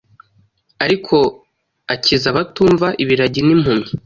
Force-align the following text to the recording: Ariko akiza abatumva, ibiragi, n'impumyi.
Ariko 0.83 1.15
akiza 1.93 2.25
abatumva, 2.31 2.87
ibiragi, 3.03 3.41
n'impumyi. 3.43 3.89